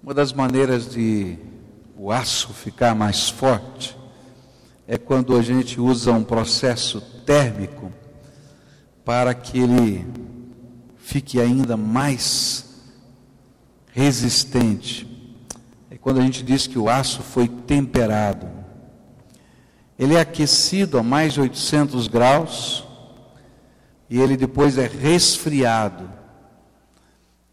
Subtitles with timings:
[0.00, 1.36] Uma das maneiras de
[1.96, 3.98] o aço ficar mais forte
[4.86, 7.92] é quando a gente usa um processo térmico
[9.04, 10.06] para que ele
[10.98, 12.64] fique ainda mais
[13.92, 15.04] resistente.
[15.90, 18.48] É quando a gente diz que o aço foi temperado.
[19.98, 22.84] Ele é aquecido a mais de 800 graus
[24.08, 26.08] e ele depois é resfriado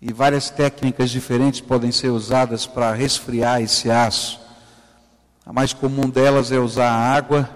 [0.02, 4.40] e várias técnicas diferentes podem ser usadas para resfriar esse aço.
[5.46, 7.50] A mais comum delas é usar água,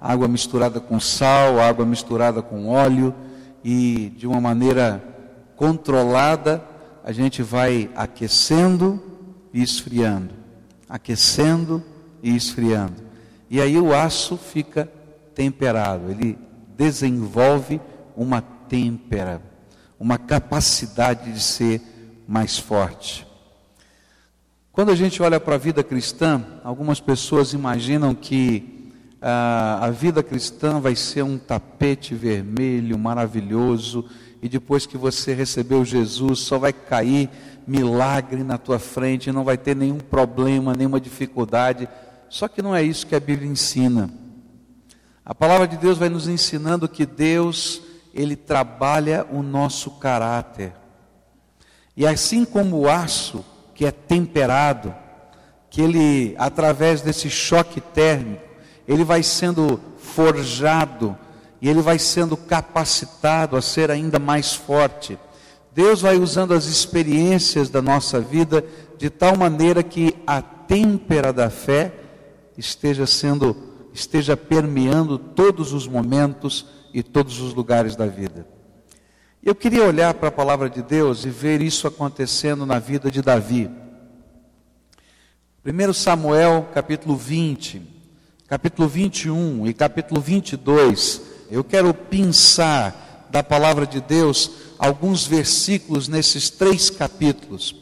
[0.00, 3.14] água misturada com sal, água misturada com óleo
[3.62, 5.02] e de uma maneira
[5.56, 6.62] controlada
[7.04, 9.02] a gente vai aquecendo
[9.52, 10.34] e esfriando,
[10.88, 11.82] aquecendo
[12.22, 13.02] e esfriando.
[13.50, 14.90] E aí o aço fica
[15.34, 16.38] temperado, ele
[16.76, 17.80] desenvolve
[18.16, 19.40] uma têmpera,
[19.98, 21.80] uma capacidade de ser
[22.26, 23.26] mais forte.
[24.72, 28.92] Quando a gente olha para a vida cristã, algumas pessoas imaginam que
[29.22, 34.04] ah, a vida cristã vai ser um tapete vermelho maravilhoso
[34.42, 37.30] e depois que você recebeu Jesus só vai cair
[37.66, 41.88] milagre na tua frente, não vai ter nenhum problema, nenhuma dificuldade.
[42.28, 44.10] Só que não é isso que a Bíblia ensina.
[45.24, 47.80] A palavra de Deus vai nos ensinando que Deus,
[48.14, 50.72] ele trabalha o nosso caráter.
[51.96, 54.94] E assim como o aço que é temperado,
[55.68, 58.42] que ele, através desse choque térmico,
[58.86, 61.16] ele vai sendo forjado
[61.60, 65.18] e ele vai sendo capacitado a ser ainda mais forte.
[65.74, 68.64] Deus vai usando as experiências da nossa vida
[68.96, 71.92] de tal maneira que a têmpera da fé
[72.56, 73.56] esteja sendo,
[73.92, 78.46] esteja permeando todos os momentos e todos os lugares da vida.
[79.42, 83.20] Eu queria olhar para a palavra de Deus e ver isso acontecendo na vida de
[83.20, 83.68] Davi.
[85.66, 87.82] 1 Samuel, capítulo 20,
[88.46, 91.20] capítulo 21 e capítulo 22.
[91.50, 97.74] Eu quero pensar da palavra de Deus alguns versículos nesses três capítulos.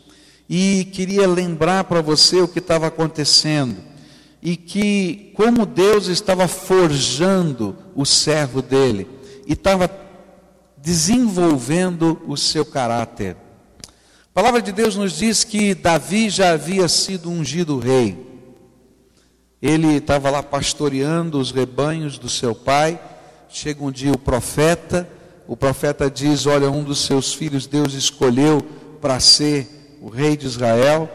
[0.48, 3.91] E queria lembrar para você o que estava acontecendo.
[4.42, 9.08] E que, como Deus estava forjando o servo dele,
[9.46, 9.88] e estava
[10.76, 13.36] desenvolvendo o seu caráter.
[13.86, 18.32] A palavra de Deus nos diz que Davi já havia sido ungido rei.
[19.60, 23.00] Ele estava lá pastoreando os rebanhos do seu pai.
[23.48, 25.08] Chega um dia o profeta,
[25.46, 28.60] o profeta diz: Olha, um dos seus filhos Deus escolheu
[29.00, 31.08] para ser o rei de Israel.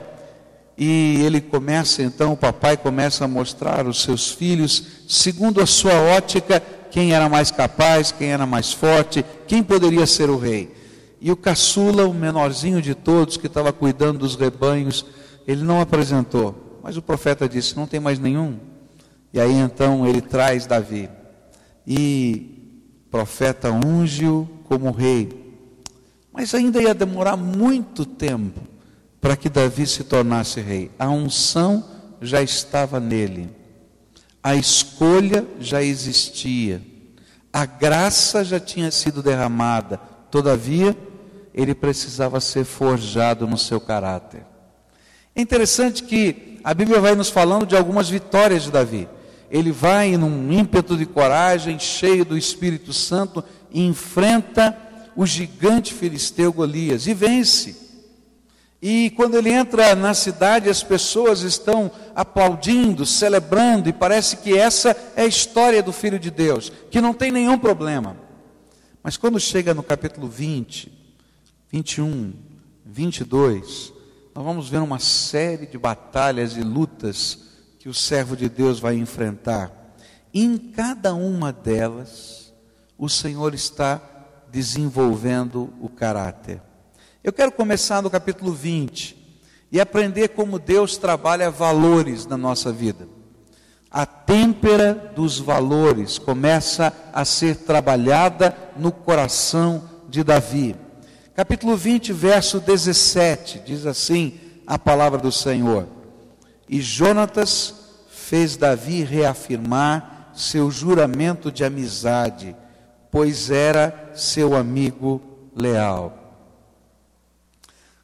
[0.77, 5.93] E ele começa então, o papai começa a mostrar os seus filhos, segundo a sua
[5.93, 6.59] ótica,
[6.91, 10.71] quem era mais capaz, quem era mais forte, quem poderia ser o rei.
[11.19, 15.03] E o caçula, o menorzinho de todos, que estava cuidando dos rebanhos,
[15.47, 16.79] ele não apresentou.
[16.83, 18.59] Mas o profeta disse: Não tem mais nenhum.
[19.33, 21.09] E aí então ele traz Davi.
[21.87, 25.57] E o profeta unge-o como rei.
[26.31, 28.76] Mas ainda ia demorar muito tempo
[29.19, 30.91] para que Davi se tornasse rei.
[30.97, 31.83] A unção
[32.21, 33.49] já estava nele.
[34.43, 36.81] A escolha já existia,
[37.51, 39.97] a graça já tinha sido derramada,
[40.31, 40.95] todavia,
[41.53, 44.45] ele precisava ser forjado no seu caráter.
[45.35, 49.09] É interessante que a Bíblia vai nos falando de algumas vitórias de Davi.
[49.49, 54.77] Ele vai num ímpeto de coragem, cheio do Espírito Santo, enfrenta
[55.15, 57.86] o gigante filisteu Golias e vence.
[58.81, 64.95] E quando ele entra na cidade, as pessoas estão aplaudindo, celebrando, e parece que essa
[65.15, 68.15] é a história do Filho de Deus, que não tem nenhum problema.
[69.01, 70.91] Mas quando chega no capítulo 20,
[71.71, 72.33] 21,
[72.85, 73.93] 22,
[74.35, 77.39] nós vamos ver uma série de batalhas e lutas
[77.79, 79.71] que o servo de Deus vai enfrentar.
[80.31, 82.53] E em cada uma delas,
[82.97, 84.01] o Senhor está
[84.51, 86.61] desenvolvendo o caráter.
[87.27, 93.05] Eu quero começar no capítulo 20 e aprender como Deus trabalha valores na nossa vida.
[93.91, 100.73] A têmpera dos valores começa a ser trabalhada no coração de Davi.
[101.35, 105.85] Capítulo 20, verso 17, diz assim a palavra do Senhor:
[106.69, 107.75] E Jonatas
[108.09, 112.55] fez Davi reafirmar seu juramento de amizade,
[113.11, 115.21] pois era seu amigo
[115.53, 116.16] leal.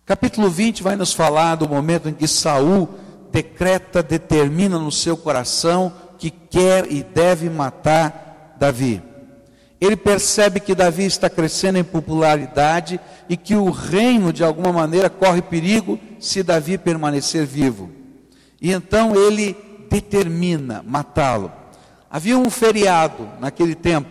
[0.05, 2.89] Capítulo 20 vai nos falar do momento em que Saul
[3.31, 9.01] decreta, determina no seu coração que quer e deve matar Davi.
[9.79, 15.09] Ele percebe que Davi está crescendo em popularidade e que o reino, de alguma maneira,
[15.09, 17.89] corre perigo se Davi permanecer vivo.
[18.61, 19.55] E então ele
[19.89, 21.49] determina matá-lo.
[22.09, 24.09] Havia um feriado naquele tempo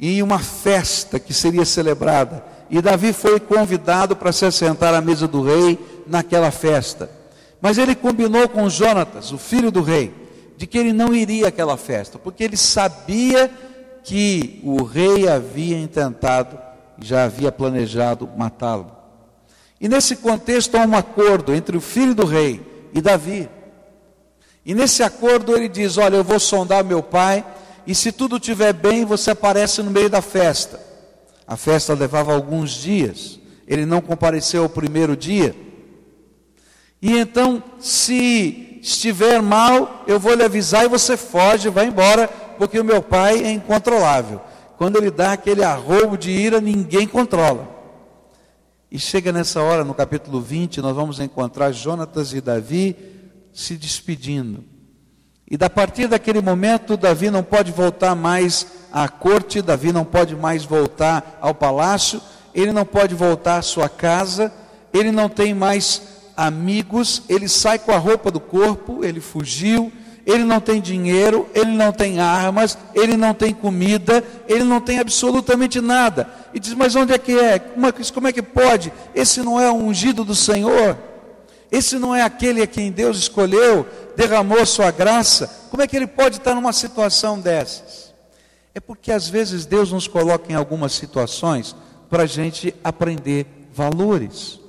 [0.00, 2.44] e uma festa que seria celebrada.
[2.70, 7.10] E Davi foi convidado para se assentar à mesa do rei naquela festa.
[7.60, 10.12] Mas ele combinou com Jonatas, o filho do rei,
[10.56, 13.50] de que ele não iria àquela festa, porque ele sabia
[14.04, 16.58] que o rei havia intentado,
[17.00, 18.90] já havia planejado matá-lo.
[19.80, 22.60] E nesse contexto há um acordo entre o filho do rei
[22.92, 23.48] e Davi.
[24.64, 27.44] E nesse acordo ele diz: Olha, eu vou sondar meu pai,
[27.86, 30.87] e se tudo estiver bem, você aparece no meio da festa.
[31.48, 35.56] A festa levava alguns dias, ele não compareceu ao primeiro dia.
[37.00, 42.28] E então, se estiver mal, eu vou lhe avisar e você foge, vai embora,
[42.58, 44.42] porque o meu pai é incontrolável.
[44.76, 47.66] Quando ele dá aquele arrobo de ira, ninguém controla.
[48.90, 52.94] E chega nessa hora, no capítulo 20, nós vamos encontrar Jonatas e Davi
[53.54, 54.64] se despedindo.
[55.50, 60.36] E da partir daquele momento, Davi não pode voltar mais à corte, Davi não pode
[60.36, 62.20] mais voltar ao palácio,
[62.54, 64.52] ele não pode voltar à sua casa,
[64.92, 66.02] ele não tem mais
[66.36, 69.90] amigos, ele sai com a roupa do corpo, ele fugiu,
[70.26, 74.98] ele não tem dinheiro, ele não tem armas, ele não tem comida, ele não tem
[74.98, 76.28] absolutamente nada.
[76.52, 77.58] E diz: Mas onde é que é?
[77.58, 78.92] Como é, como é que pode?
[79.14, 81.07] Esse não é o ungido do Senhor?
[81.70, 83.86] Esse não é aquele a quem Deus escolheu,
[84.16, 85.46] derramou sua graça?
[85.70, 88.12] Como é que ele pode estar numa situação dessas?
[88.74, 91.74] É porque às vezes Deus nos coloca em algumas situações
[92.08, 94.60] para a gente aprender valores.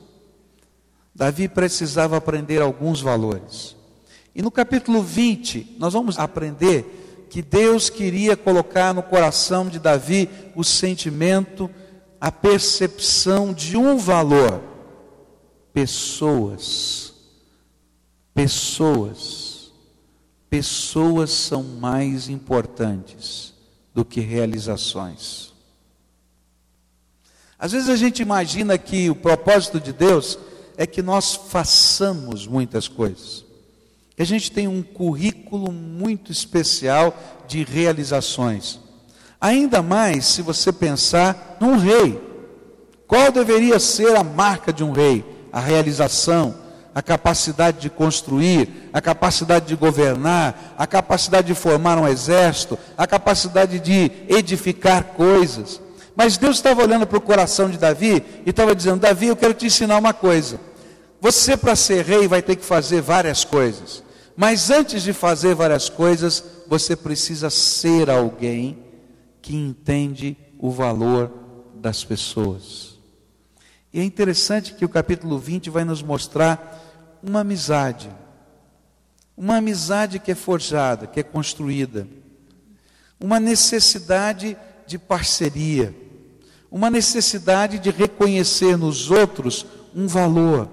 [1.13, 3.75] Davi precisava aprender alguns valores.
[4.35, 10.29] E no capítulo 20, nós vamos aprender que Deus queria colocar no coração de Davi
[10.55, 11.69] o sentimento,
[12.19, 14.61] a percepção de um valor:
[15.73, 17.13] pessoas.
[18.33, 19.71] Pessoas.
[20.49, 23.53] Pessoas são mais importantes
[23.93, 25.53] do que realizações.
[27.57, 30.39] Às vezes a gente imagina que o propósito de Deus
[30.77, 33.43] é que nós façamos muitas coisas.
[34.15, 37.13] Que a gente tem um currículo muito especial
[37.47, 38.79] de realizações.
[39.41, 42.21] Ainda mais se você pensar num rei.
[43.05, 45.25] Qual deveria ser a marca de um rei?
[45.51, 46.55] A realização,
[46.93, 53.07] a capacidade de construir, a capacidade de governar, a capacidade de formar um exército, a
[53.07, 55.79] capacidade de edificar coisas.
[56.15, 59.53] Mas Deus estava olhando para o coração de Davi e estava dizendo: Davi, eu quero
[59.53, 60.59] te ensinar uma coisa.
[61.21, 64.03] Você, para ser rei, vai ter que fazer várias coisas.
[64.35, 68.77] Mas antes de fazer várias coisas, você precisa ser alguém
[69.41, 71.31] que entende o valor
[71.75, 72.98] das pessoas.
[73.93, 78.09] E é interessante que o capítulo 20 vai nos mostrar uma amizade.
[79.35, 82.07] Uma amizade que é forjada, que é construída.
[83.19, 84.55] Uma necessidade
[84.85, 85.95] de parceria.
[86.71, 89.65] Uma necessidade de reconhecer nos outros
[89.95, 90.69] um valor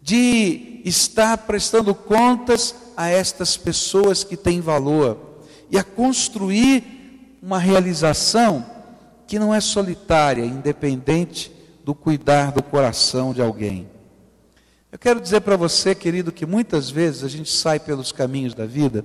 [0.00, 8.64] de estar prestando contas a estas pessoas que têm valor e a construir uma realização
[9.26, 11.52] que não é solitária, independente
[11.88, 13.88] do cuidar do coração de alguém.
[14.92, 18.66] Eu quero dizer para você, querido, que muitas vezes a gente sai pelos caminhos da
[18.66, 19.02] vida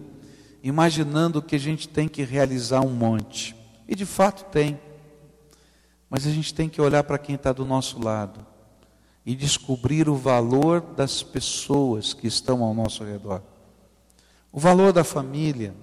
[0.61, 3.55] imaginando que a gente tem que realizar um monte.
[3.87, 4.77] E de fato tem.
[6.09, 8.45] Mas a gente tem que olhar para quem está do nosso lado
[9.25, 13.41] e descobrir o valor das pessoas que estão ao nosso redor.
[14.51, 15.73] O valor da família,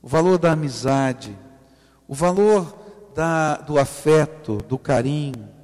[0.00, 1.36] o valor da amizade,
[2.08, 2.74] o valor
[3.14, 5.59] da, do afeto, do carinho,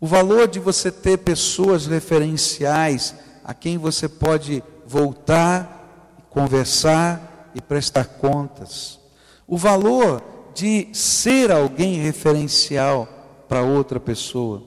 [0.00, 3.14] o valor de você ter pessoas referenciais
[3.44, 8.98] a quem você pode voltar, conversar e prestar contas.
[9.46, 10.22] O valor
[10.54, 13.06] de ser alguém referencial
[13.46, 14.62] para outra pessoa.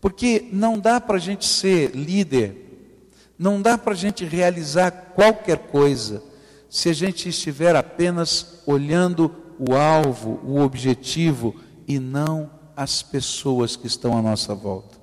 [0.00, 2.94] Porque não dá para a gente ser líder,
[3.38, 6.22] não dá para a gente realizar qualquer coisa,
[6.68, 11.54] se a gente estiver apenas olhando o alvo, o objetivo
[11.86, 14.98] e não as pessoas que estão à nossa volta.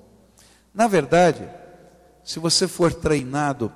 [0.74, 1.48] Na verdade,
[2.24, 3.72] se você for treinado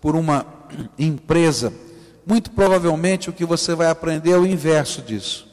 [0.00, 0.46] por uma
[0.98, 1.72] empresa,
[2.26, 5.46] muito provavelmente o que você vai aprender é o inverso disso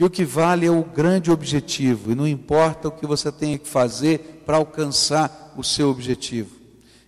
[0.00, 3.58] que o que vale é o grande objetivo e não importa o que você tenha
[3.58, 6.56] que fazer para alcançar o seu objetivo.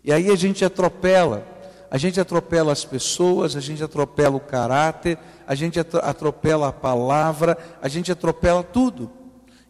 [0.05, 1.43] E aí a gente atropela,
[1.91, 7.57] a gente atropela as pessoas, a gente atropela o caráter, a gente atropela a palavra,
[7.81, 9.11] a gente atropela tudo.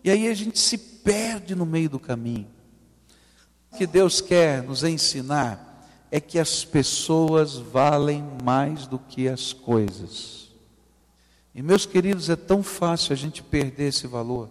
[0.04, 2.48] E aí a gente se perde no meio do caminho.
[3.70, 9.52] O que Deus quer nos ensinar é que as pessoas valem mais do que as
[9.52, 10.50] coisas.
[11.54, 14.50] E meus queridos, é tão fácil a gente perder esse valor.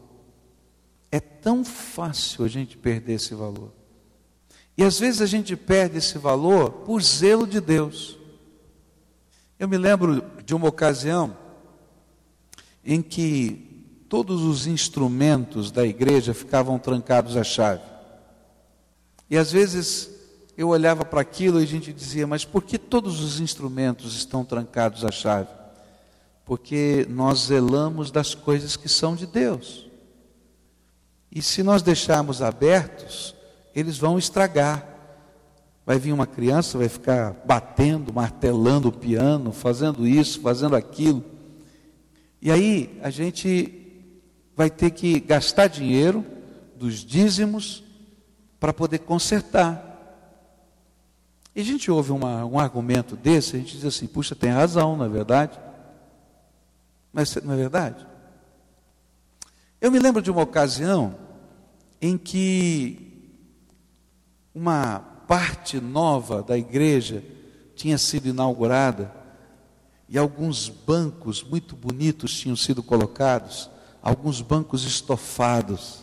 [1.11, 3.71] É tão fácil a gente perder esse valor.
[4.77, 8.17] E às vezes a gente perde esse valor por zelo de Deus.
[9.59, 11.37] Eu me lembro de uma ocasião
[12.83, 13.70] em que
[14.11, 17.81] todos os instrumentos da igreja ficavam trancados à chave.
[19.29, 20.11] E às vezes
[20.57, 24.43] eu olhava para aquilo e a gente dizia, mas por que todos os instrumentos estão
[24.43, 25.47] trancados à chave?
[26.43, 29.89] Porque nós zelamos das coisas que são de Deus.
[31.31, 33.33] E se nós deixarmos abertos,
[33.73, 34.85] eles vão estragar.
[35.85, 41.23] Vai vir uma criança, vai ficar batendo, martelando o piano, fazendo isso, fazendo aquilo.
[42.41, 43.80] E aí a gente
[44.61, 46.23] vai ter que gastar dinheiro
[46.75, 47.83] dos dízimos
[48.59, 49.87] para poder consertar.
[51.55, 54.95] E a gente ouve uma, um argumento desse, a gente diz assim, puxa, tem razão,
[54.95, 55.59] não é verdade?
[57.11, 58.05] Mas não é verdade?
[59.81, 61.15] Eu me lembro de uma ocasião
[61.99, 63.33] em que
[64.53, 67.23] uma parte nova da igreja
[67.75, 69.11] tinha sido inaugurada
[70.07, 73.70] e alguns bancos muito bonitos tinham sido colocados,
[74.01, 75.99] alguns bancos estofados.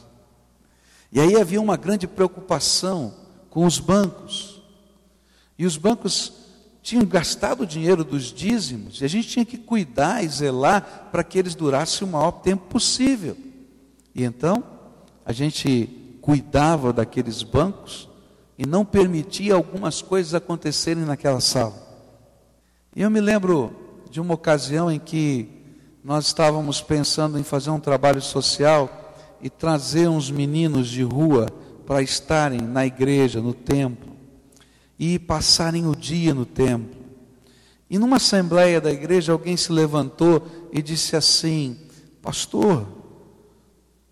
[1.10, 3.14] E aí havia uma grande preocupação
[3.50, 4.62] com os bancos.
[5.58, 6.32] E os bancos
[6.82, 11.24] tinham gastado o dinheiro dos dízimos, e a gente tinha que cuidar e zelar para
[11.24, 13.36] que eles durassem o maior tempo possível.
[14.14, 14.64] E então,
[15.24, 18.08] a gente cuidava daqueles bancos
[18.56, 21.74] e não permitia algumas coisas acontecerem naquela sala.
[22.96, 23.74] E eu me lembro
[24.10, 25.57] de uma ocasião em que
[26.08, 31.50] nós estávamos pensando em fazer um trabalho social e trazer uns meninos de rua
[31.86, 34.16] para estarem na igreja, no templo
[34.98, 36.98] e passarem o dia no templo.
[37.90, 41.78] E numa assembleia da igreja, alguém se levantou e disse assim:
[42.22, 42.88] Pastor,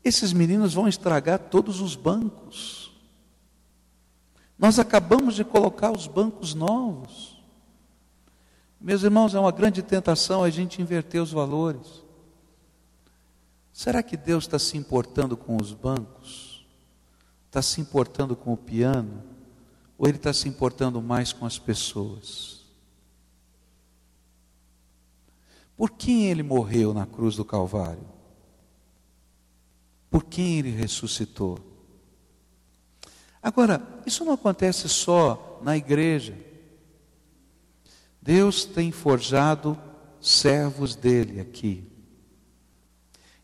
[0.04, 2.92] esses meninos vão estragar todos os bancos.
[4.58, 7.35] Nós acabamos de colocar os bancos novos.
[8.80, 12.04] Meus irmãos, é uma grande tentação a gente inverter os valores.
[13.73, 16.66] Será que Deus está se importando com os bancos?
[17.47, 19.23] Está se importando com o piano?
[19.99, 22.64] Ou ele está se importando mais com as pessoas?
[25.76, 28.06] Por quem ele morreu na cruz do Calvário?
[30.11, 31.59] Por quem ele ressuscitou?
[33.42, 36.45] Agora, isso não acontece só na igreja.
[38.26, 39.78] Deus tem forjado
[40.21, 41.85] servos dele aqui.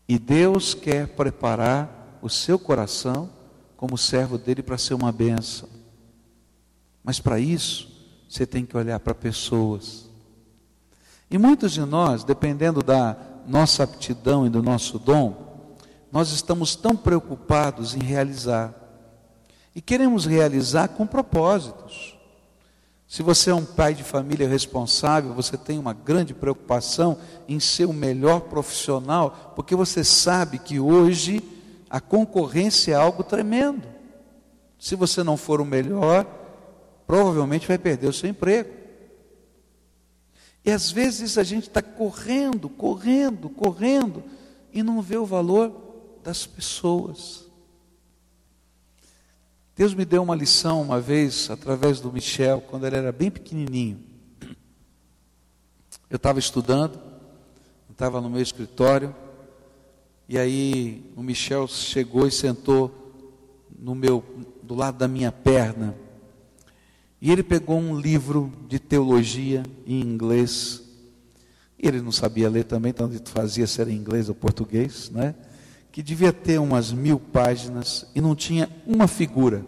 [0.05, 3.29] E Deus quer preparar o seu coração
[3.77, 5.69] como servo dele para ser uma bênção.
[7.01, 7.89] Mas para isso,
[8.27, 10.09] você tem que olhar para pessoas.
[11.31, 13.15] E muitos de nós, dependendo da
[13.47, 15.71] nossa aptidão e do nosso dom,
[16.11, 18.73] nós estamos tão preocupados em realizar.
[19.73, 22.12] E queremos realizar com propósitos.
[23.13, 27.85] Se você é um pai de família responsável, você tem uma grande preocupação em ser
[27.85, 31.39] o melhor profissional, porque você sabe que hoje
[31.91, 33.87] a concorrência é algo tremendo.
[34.79, 36.25] Se você não for o melhor,
[37.05, 38.73] provavelmente vai perder o seu emprego.
[40.65, 44.23] E às vezes a gente está correndo, correndo, correndo
[44.73, 45.71] e não vê o valor
[46.23, 47.45] das pessoas.
[49.75, 53.99] Deus me deu uma lição uma vez, através do Michel, quando ele era bem pequenininho.
[56.07, 57.01] Eu estava estudando,
[57.89, 59.15] estava no meu escritório,
[60.29, 62.91] e aí o Michel chegou e sentou
[63.79, 64.23] no meu,
[64.61, 65.95] do lado da minha perna.
[67.19, 70.83] E ele pegou um livro de teologia em inglês.
[71.79, 75.33] Ele não sabia ler também, então fazia ser em inglês ou português, né?
[75.93, 79.63] Que devia ter umas mil páginas e não tinha uma figura.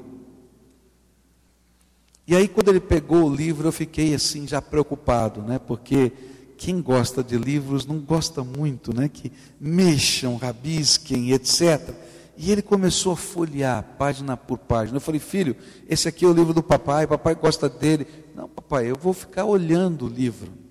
[2.28, 5.60] E aí, quando ele pegou o livro, eu fiquei assim, já preocupado, né?
[5.60, 6.12] Porque
[6.58, 9.08] quem gosta de livros não gosta muito, né?
[9.08, 11.94] Que mexam, rabisquem, etc.
[12.36, 14.98] E ele começou a folhear, página por página.
[14.98, 15.56] Eu falei, filho,
[15.88, 18.08] esse aqui é o livro do papai, papai gosta dele.
[18.36, 20.65] Não, papai, eu vou ficar olhando o livro.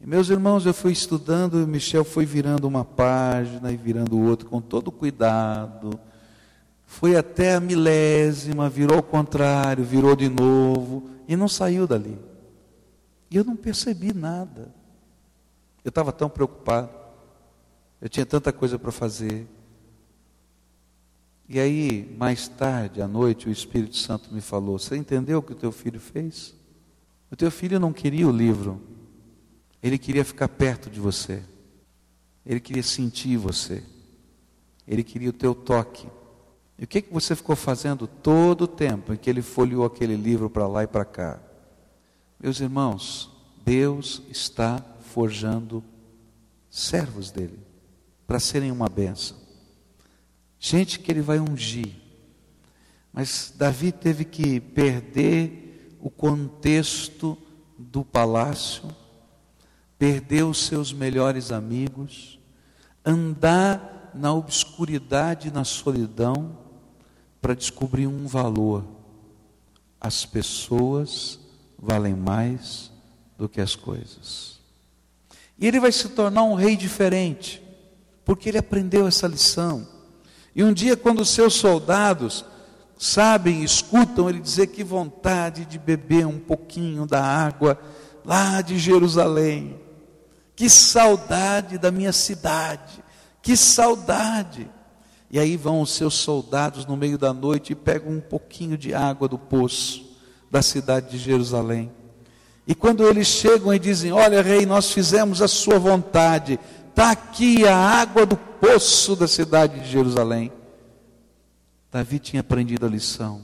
[0.00, 4.48] E meus irmãos, eu fui estudando e Michel foi virando uma página e virando outra
[4.48, 5.98] com todo cuidado.
[6.86, 12.18] Foi até a milésima, virou ao contrário, virou de novo e não saiu dali.
[13.30, 14.72] E eu não percebi nada.
[15.84, 16.90] Eu estava tão preocupado.
[18.00, 19.46] Eu tinha tanta coisa para fazer.
[21.48, 25.52] E aí, mais tarde, à noite, o Espírito Santo me falou: Você entendeu o que
[25.52, 26.54] o teu filho fez?
[27.30, 28.80] O teu filho não queria o livro,
[29.82, 31.42] ele queria ficar perto de você,
[32.44, 33.82] ele queria sentir você,
[34.86, 36.08] ele queria o teu toque.
[36.78, 40.16] E o que, que você ficou fazendo todo o tempo em que ele folheou aquele
[40.16, 41.40] livro para lá e para cá?
[42.38, 43.30] Meus irmãos,
[43.64, 45.82] Deus está forjando
[46.70, 47.58] servos dele
[48.26, 49.48] para serem uma benção
[50.58, 51.94] gente que ele vai ungir.
[53.12, 57.38] Mas Davi teve que perder o contexto
[57.78, 58.84] do palácio,
[59.98, 62.38] perder os seus melhores amigos,
[63.04, 66.56] andar na obscuridade, na solidão,
[67.40, 68.84] para descobrir um valor.
[70.00, 71.40] As pessoas
[71.78, 72.92] valem mais
[73.36, 74.58] do que as coisas.
[75.58, 77.62] E ele vai se tornar um rei diferente,
[78.24, 79.86] porque ele aprendeu essa lição.
[80.54, 82.44] E um dia, quando os seus soldados
[82.96, 87.80] sabem, escutam ele dizer que vontade de beber um pouquinho da água
[88.24, 89.80] lá de Jerusalém,
[90.58, 93.04] que saudade da minha cidade,
[93.40, 94.68] que saudade.
[95.30, 98.92] E aí vão os seus soldados no meio da noite e pegam um pouquinho de
[98.92, 100.18] água do poço
[100.50, 101.92] da cidade de Jerusalém.
[102.66, 107.64] E quando eles chegam e dizem: Olha, rei, nós fizemos a sua vontade, está aqui
[107.64, 110.50] a água do poço da cidade de Jerusalém.
[111.88, 113.42] Davi tinha aprendido a lição: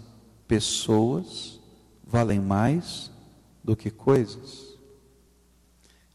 [0.49, 1.61] pessoas
[2.05, 3.09] valem mais
[3.63, 4.64] do que coisas.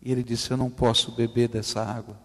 [0.01, 2.17] E ele disse: Eu não posso beber dessa água,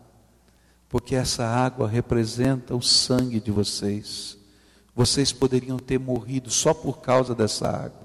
[0.88, 4.38] porque essa água representa o sangue de vocês.
[4.94, 8.04] Vocês poderiam ter morrido só por causa dessa água.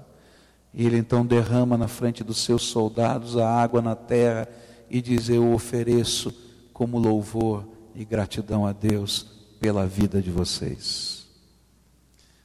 [0.74, 4.48] E ele então derrama na frente dos seus soldados a água na terra
[4.88, 6.32] e diz: Eu ofereço
[6.72, 9.26] como louvor e gratidão a Deus
[9.60, 11.20] pela vida de vocês.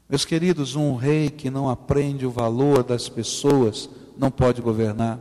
[0.08, 5.20] Meus queridos, um rei que não aprende o valor das pessoas não pode governar.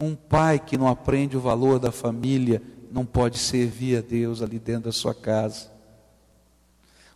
[0.00, 4.58] Um pai que não aprende o valor da família não pode servir a Deus ali
[4.58, 5.70] dentro da sua casa.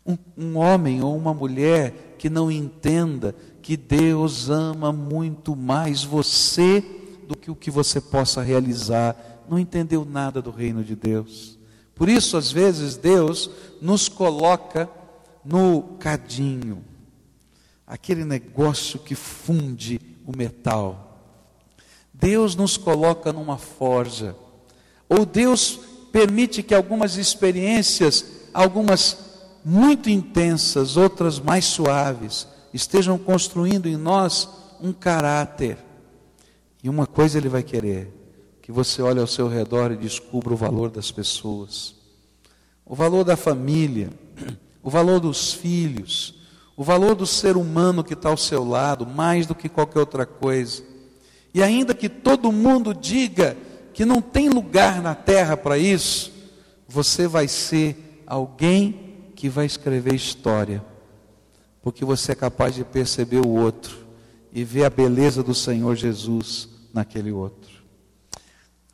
[0.04, 6.85] Um, um, homem ou uma mulher que não entenda que Deus ama muito mais você
[7.28, 9.16] do que o que você possa realizar
[9.48, 11.59] não entendeu nada do reino de Deus.
[11.94, 14.88] Por isso, às vezes, Deus nos coloca
[15.44, 16.83] no cadinho,
[17.87, 21.12] aquele negócio que funde o metal.
[22.12, 24.37] Deus nos coloca numa forja,
[25.09, 25.81] ou Deus
[26.12, 29.16] permite que algumas experiências, algumas
[29.64, 34.48] muito intensas, outras mais suaves, estejam construindo em nós
[34.81, 35.79] um caráter.
[36.83, 38.12] E uma coisa Ele vai querer:
[38.61, 41.94] que você olhe ao seu redor e descubra o valor das pessoas,
[42.85, 44.11] o valor da família,
[44.83, 46.35] o valor dos filhos,
[46.77, 50.27] o valor do ser humano que está ao seu lado, mais do que qualquer outra
[50.27, 50.91] coisa.
[51.54, 53.56] E ainda que todo mundo diga
[53.92, 56.32] que não tem lugar na terra para isso,
[56.88, 60.84] você vai ser alguém que vai escrever história,
[61.82, 64.06] porque você é capaz de perceber o outro
[64.52, 67.70] e ver a beleza do Senhor Jesus naquele outro.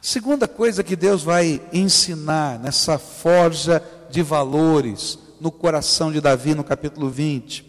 [0.00, 6.64] Segunda coisa que Deus vai ensinar nessa forja de valores no coração de Davi, no
[6.64, 7.66] capítulo 20,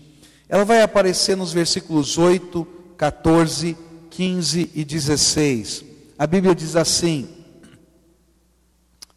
[0.47, 2.65] ela vai aparecer nos versículos 8,
[2.97, 3.75] 14,
[4.09, 5.85] 15 e 16.
[6.17, 7.29] A Bíblia diz assim,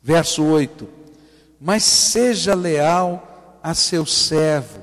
[0.03, 0.89] verso 8:
[1.61, 4.81] Mas seja leal a seu servo,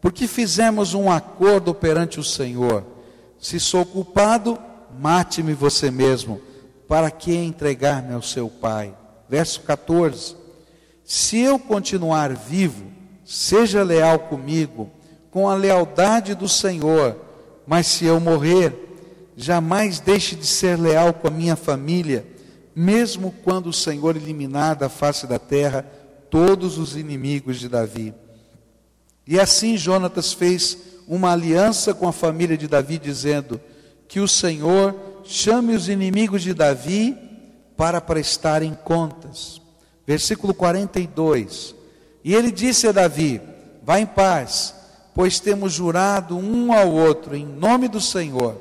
[0.00, 2.84] porque fizemos um acordo perante o Senhor.
[3.38, 4.58] Se sou culpado,
[4.98, 6.40] mate-me você mesmo
[6.88, 8.94] para que entregar-me ao seu Pai?
[9.28, 10.36] Verso 14:
[11.04, 12.84] Se eu continuar vivo,
[13.24, 14.90] seja leal comigo,
[15.30, 17.16] com a lealdade do Senhor,
[17.66, 18.91] mas se eu morrer,
[19.36, 22.26] jamais deixe de ser leal com a minha família,
[22.74, 25.84] mesmo quando o Senhor eliminar da face da terra
[26.30, 28.14] todos os inimigos de Davi.
[29.26, 33.60] E assim Jonatas fez uma aliança com a família de Davi, dizendo:
[34.08, 37.16] Que o Senhor chame os inimigos de Davi
[37.76, 39.60] para prestarem contas.
[40.06, 41.74] Versículo 42.
[42.24, 43.40] E ele disse a Davi:
[43.82, 44.74] Vá em paz,
[45.14, 48.60] pois temos jurado um ao outro em nome do Senhor,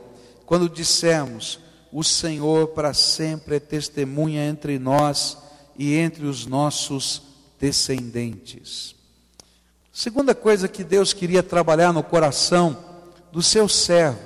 [0.51, 1.61] quando dissemos:
[1.93, 5.37] O Senhor para sempre é testemunha entre nós
[5.77, 7.21] e entre os nossos
[7.57, 8.93] descendentes.
[9.93, 12.77] Segunda coisa que Deus queria trabalhar no coração
[13.31, 14.19] do seu servo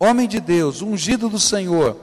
[0.00, 1.94] homem de Deus, ungido do Senhor,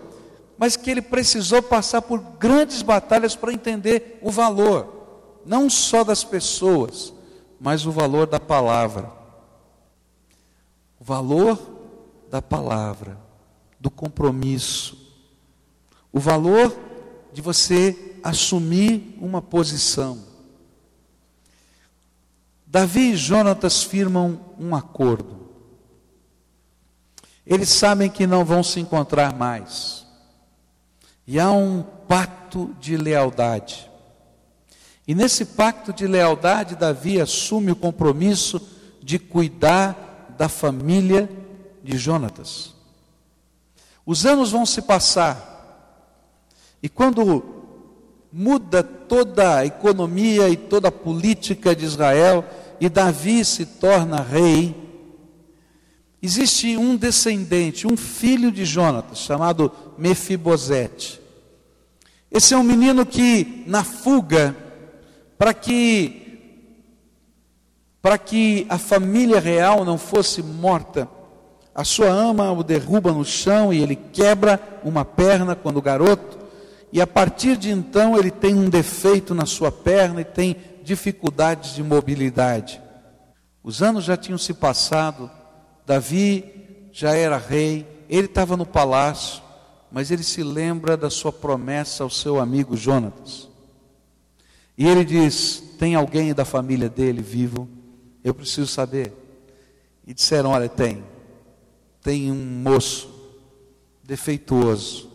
[0.56, 6.24] mas que ele precisou passar por grandes batalhas para entender o valor, não só das
[6.24, 7.12] pessoas,
[7.60, 9.12] mas o valor da palavra.
[11.00, 11.79] O valor
[12.30, 13.18] da palavra,
[13.80, 14.98] do compromisso.
[16.12, 16.78] O valor
[17.34, 20.24] de você assumir uma posição.
[22.66, 25.50] Davi e Jonatas firmam um acordo.
[27.46, 30.06] Eles sabem que não vão se encontrar mais.
[31.26, 33.90] E há um pacto de lealdade.
[35.08, 38.62] E nesse pacto de lealdade, Davi assume o compromisso
[39.02, 41.28] de cuidar da família
[41.84, 42.74] de Jonatas.
[44.06, 45.48] Os anos vão se passar,
[46.82, 47.44] e quando
[48.32, 52.46] muda toda a economia e toda a política de Israel,
[52.80, 54.76] e Davi se torna rei,
[56.22, 61.20] existe um descendente, um filho de Jonatas, chamado Mefibosete.
[62.32, 64.56] Esse é um menino que, na fuga,
[65.38, 66.26] para que
[68.02, 71.06] para que a família real não fosse morta,
[71.80, 76.38] a sua ama o derruba no chão e ele quebra uma perna quando garoto,
[76.92, 81.74] e a partir de então ele tem um defeito na sua perna e tem dificuldades
[81.76, 82.82] de mobilidade.
[83.64, 85.32] Os anos já tinham se passado,
[85.86, 89.42] Davi já era rei, ele estava no palácio,
[89.90, 93.48] mas ele se lembra da sua promessa ao seu amigo Jonatas.
[94.78, 97.70] E ele diz: Tem alguém da família dele vivo?
[98.22, 99.14] Eu preciso saber.
[100.06, 101.02] E disseram: Olha, tem.
[102.02, 103.10] Tem um moço
[104.04, 105.10] defeituoso.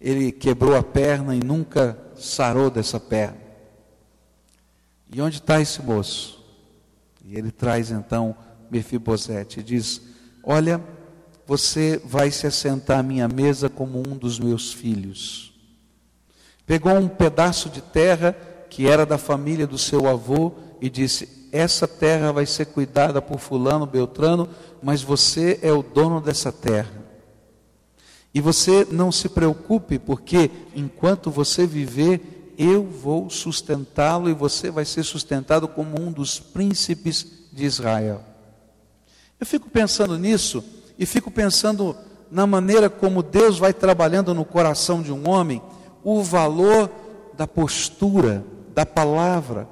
[0.00, 3.38] Ele quebrou a perna e nunca sarou dessa perna.
[5.12, 6.44] E onde está esse moço?
[7.24, 8.36] E ele traz então
[8.70, 10.02] Mefibosete e diz:
[10.42, 10.80] Olha,
[11.46, 15.52] você vai se assentar à minha mesa como um dos meus filhos.
[16.66, 18.32] Pegou um pedaço de terra
[18.70, 20.52] que era da família do seu avô
[20.84, 24.46] e disse: Essa terra vai ser cuidada por Fulano, Beltrano,
[24.82, 27.02] mas você é o dono dessa terra.
[28.34, 34.84] E você não se preocupe, porque enquanto você viver, eu vou sustentá-lo e você vai
[34.84, 38.20] ser sustentado como um dos príncipes de Israel.
[39.40, 40.62] Eu fico pensando nisso
[40.98, 41.96] e fico pensando
[42.30, 45.62] na maneira como Deus vai trabalhando no coração de um homem
[46.02, 46.90] o valor
[47.32, 48.44] da postura,
[48.74, 49.66] da palavra,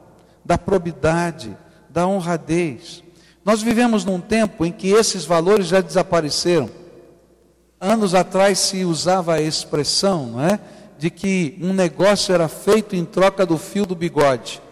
[0.44, 1.56] da probidade,
[1.88, 3.02] da honradez.
[3.44, 6.70] Nós vivemos num tempo em que esses valores já desapareceram.
[7.80, 10.60] Anos atrás se usava a expressão, não é?
[10.98, 14.62] De que um negócio era feito em troca do fio do bigode,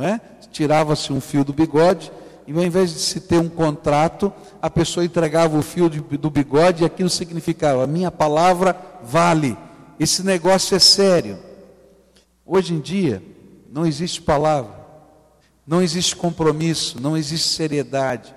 [0.00, 0.20] é?
[0.52, 2.12] Tirava-se um fio do bigode
[2.46, 6.30] e ao invés de se ter um contrato, a pessoa entregava o fio de, do
[6.30, 9.56] bigode e aquilo significava: a minha palavra vale,
[9.98, 11.38] esse negócio é sério.
[12.46, 13.22] Hoje em dia,
[13.70, 14.70] não existe palavra,
[15.66, 18.34] não existe compromisso, não existe seriedade.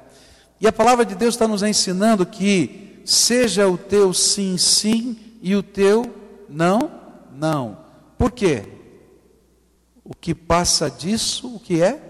[0.60, 5.56] E a palavra de Deus está nos ensinando que seja o teu sim, sim e
[5.56, 6.14] o teu
[6.50, 6.92] não,
[7.32, 7.86] não.
[8.18, 8.66] Por quê?
[10.04, 12.02] O que passa disso, o que é?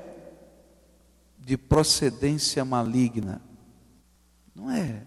[1.39, 3.41] De procedência maligna.
[4.55, 5.03] Não é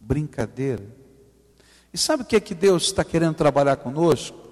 [0.00, 0.84] brincadeira.
[1.92, 4.47] E sabe o que é que Deus está querendo trabalhar conosco?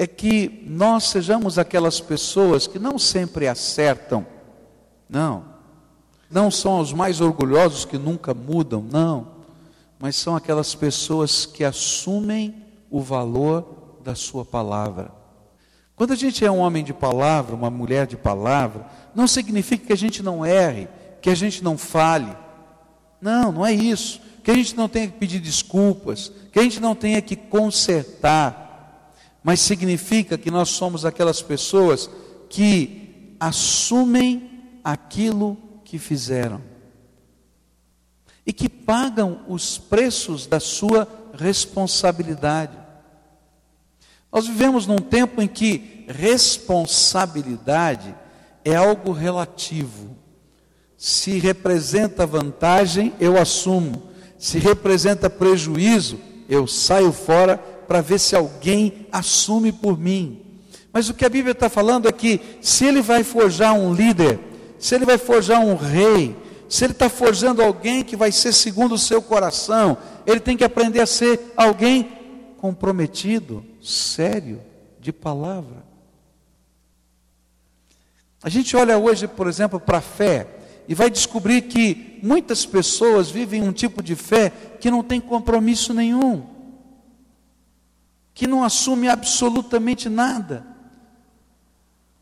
[0.00, 4.24] É que nós sejamos aquelas pessoas que não sempre acertam,
[5.10, 5.44] não,
[6.30, 9.26] não são os mais orgulhosos que nunca mudam, não,
[9.98, 12.54] mas são aquelas pessoas que assumem
[12.88, 15.10] o valor da Sua palavra.
[15.96, 19.92] Quando a gente é um homem de palavra, uma mulher de palavra, não significa que
[19.92, 20.86] a gente não erre,
[21.20, 22.30] que a gente não fale.
[23.20, 24.20] Não, não é isso.
[24.44, 28.67] Que a gente não tenha que pedir desculpas, que a gente não tenha que consertar,
[29.42, 32.10] mas significa que nós somos aquelas pessoas
[32.48, 34.50] que assumem
[34.82, 36.60] aquilo que fizeram
[38.44, 42.76] e que pagam os preços da sua responsabilidade.
[44.32, 48.14] Nós vivemos num tempo em que responsabilidade
[48.64, 50.16] é algo relativo.
[50.96, 59.06] Se representa vantagem, eu assumo se representa prejuízo, eu saio fora para ver se alguém
[59.10, 60.42] assume por mim.
[60.92, 64.38] Mas o que a Bíblia está falando é que se ele vai forjar um líder,
[64.78, 66.36] se ele vai forjar um rei,
[66.68, 69.96] se ele está forjando alguém que vai ser segundo o seu coração,
[70.26, 72.12] ele tem que aprender a ser alguém
[72.58, 74.60] comprometido, sério,
[75.00, 75.82] de palavra.
[78.42, 80.46] A gente olha hoje, por exemplo, para a fé
[80.86, 85.94] e vai descobrir que muitas pessoas vivem um tipo de fé que não tem compromisso
[85.94, 86.57] nenhum,
[88.38, 90.64] que não assume absolutamente nada.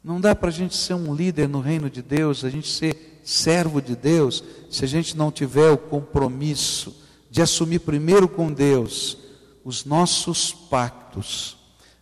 [0.02, 3.20] Não dá para a gente ser um líder no reino de Deus, a gente ser
[3.22, 6.96] servo de Deus, se a gente não tiver o compromisso
[7.30, 9.18] de assumir primeiro com Deus
[9.62, 11.58] os nossos pactos,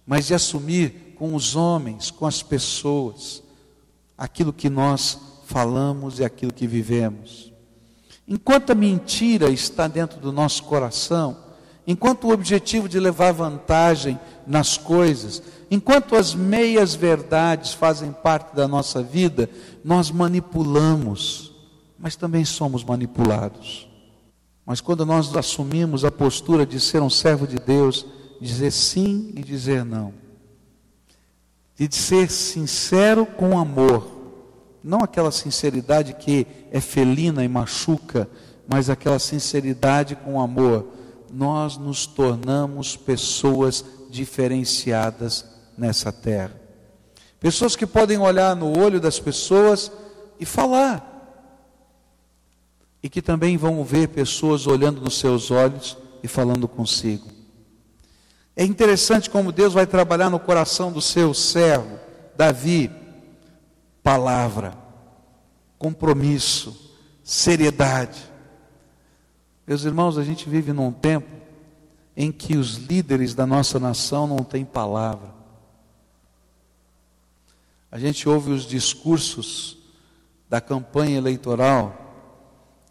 [0.07, 3.43] mas de assumir com os homens, com as pessoas,
[4.17, 7.53] aquilo que nós falamos e aquilo que vivemos.
[8.29, 11.44] Enquanto a mentira está dentro do nosso coração,
[11.87, 18.67] enquanto o objetivo de levar vantagem nas coisas, enquanto as meias verdades fazem parte da
[18.67, 19.49] nossa vida,
[19.85, 21.53] nós manipulamos,
[21.99, 23.89] mas também somos manipulados.
[24.65, 28.07] Mas quando nós assumimos a postura de ser um servo de Deus,
[28.41, 30.15] dizer sim e dizer não,
[31.77, 34.11] de ser sincero com amor,
[34.83, 38.29] não aquela sinceridade que é felina e machuca,
[38.67, 40.87] mas aquela sinceridade com amor,
[41.35, 45.45] nós nos tornamos pessoas diferenciadas
[45.77, 46.55] nessa terra.
[47.41, 49.91] Pessoas que podem olhar no olho das pessoas
[50.39, 51.11] e falar.
[53.03, 57.29] E que também vão ver pessoas olhando nos seus olhos e falando consigo.
[58.57, 61.99] É interessante como Deus vai trabalhar no coração do seu servo,
[62.37, 62.91] Davi,
[64.03, 64.79] palavra,
[65.77, 66.93] compromisso,
[67.23, 68.34] seriedade.
[69.67, 71.29] Meus irmãos, a gente vive num tempo
[72.17, 75.33] em que os líderes da nossa nação não têm palavra.
[77.91, 79.79] A gente ouve os discursos
[80.49, 82.05] da campanha eleitoral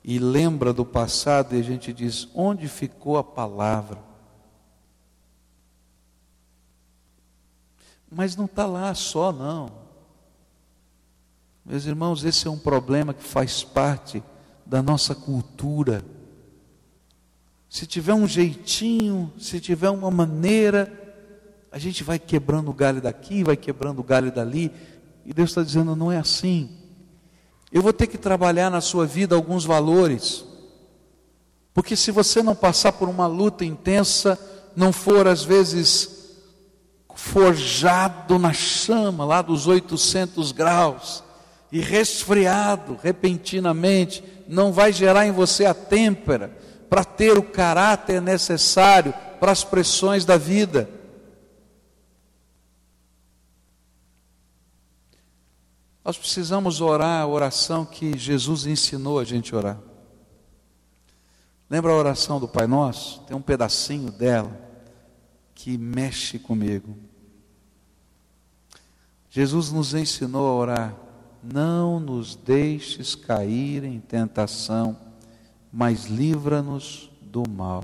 [0.03, 3.99] e lembra do passado e a gente diz: onde ficou a palavra?
[8.11, 9.71] Mas não está lá só, não.
[11.65, 14.21] Meus irmãos, esse é um problema que faz parte
[14.65, 16.03] da nossa cultura.
[17.73, 20.93] Se tiver um jeitinho, se tiver uma maneira,
[21.71, 24.71] a gente vai quebrando o galho daqui, vai quebrando o galho dali,
[25.25, 26.69] e Deus está dizendo: não é assim.
[27.71, 30.45] Eu vou ter que trabalhar na sua vida alguns valores,
[31.73, 34.37] porque se você não passar por uma luta intensa,
[34.75, 36.35] não for às vezes
[37.15, 41.23] forjado na chama lá dos 800 graus,
[41.71, 46.61] e resfriado repentinamente, não vai gerar em você a têmpera
[46.93, 50.87] para ter o caráter necessário para as pressões da vida.
[56.05, 59.79] Nós precisamos orar a oração que Jesus ensinou a gente orar.
[61.67, 63.21] Lembra a oração do Pai Nosso?
[63.21, 64.55] Tem um pedacinho dela
[65.55, 66.95] que mexe comigo.
[69.31, 70.95] Jesus nos ensinou a orar
[71.41, 74.95] não nos deixes cair em tentação,
[75.73, 77.83] mas livra-nos do mal.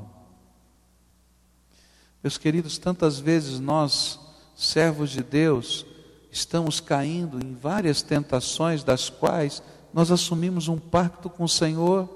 [2.21, 4.19] Meus queridos, tantas vezes nós,
[4.55, 5.87] servos de Deus,
[6.31, 12.07] estamos caindo em várias tentações, das quais nós assumimos um pacto com o Senhor,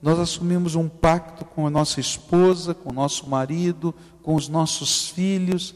[0.00, 5.10] nós assumimos um pacto com a nossa esposa, com o nosso marido, com os nossos
[5.10, 5.74] filhos,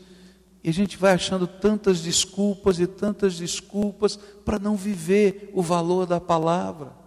[0.63, 6.07] e a gente vai achando tantas desculpas e tantas desculpas para não viver o valor
[6.07, 7.04] da palavra.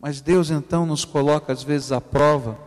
[0.00, 2.58] Mas Deus então nos coloca às vezes à prova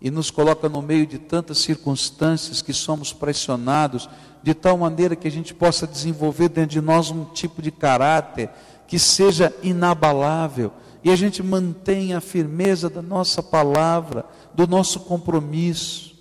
[0.00, 4.08] e nos coloca no meio de tantas circunstâncias que somos pressionados,
[4.42, 8.50] de tal maneira que a gente possa desenvolver dentro de nós um tipo de caráter
[8.86, 16.16] que seja inabalável e a gente mantenha a firmeza da nossa palavra, do nosso compromisso.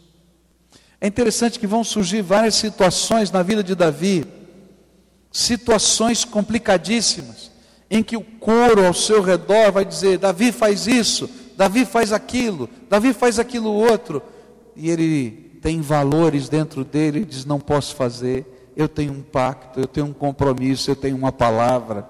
[1.00, 4.26] É interessante que vão surgir várias situações na vida de Davi,
[5.32, 7.52] situações complicadíssimas,
[7.90, 12.70] em que o coro ao seu redor vai dizer: Davi faz isso, Davi faz aquilo,
[12.90, 14.22] Davi faz aquilo outro,
[14.76, 19.80] e ele tem valores dentro dele e diz: Não posso fazer, eu tenho um pacto,
[19.80, 22.08] eu tenho um compromisso, eu tenho uma palavra.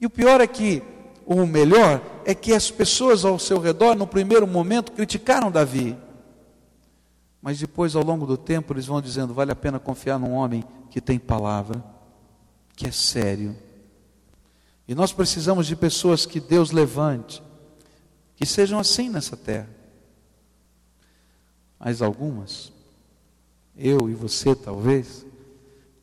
[0.00, 0.82] E o pior é que,
[1.26, 5.96] o melhor, é que as pessoas ao seu redor, no primeiro momento, criticaram Davi.
[7.40, 10.64] Mas depois, ao longo do tempo, eles vão dizendo: vale a pena confiar num homem
[10.90, 11.84] que tem palavra,
[12.74, 13.54] que é sério.
[14.86, 17.42] E nós precisamos de pessoas que Deus levante,
[18.36, 19.68] que sejam assim nessa terra.
[21.78, 22.72] Mas algumas,
[23.76, 25.24] eu e você talvez,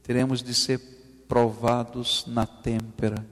[0.04, 0.80] teremos de ser
[1.28, 3.26] provados na têmpera